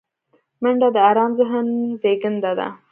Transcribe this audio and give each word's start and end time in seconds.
منډه 0.61 0.87
د 0.95 0.97
آرام 1.09 1.31
ذهن 1.39 1.67
زیږنده 2.01 2.51
ده 2.59 2.67